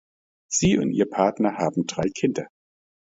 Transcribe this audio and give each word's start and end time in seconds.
Sie 0.49 0.79
und 0.79 0.89
ihr 0.89 1.07
Partner 1.07 1.59
haben 1.59 1.85
drei 1.85 2.09
Kinder. 2.09 2.47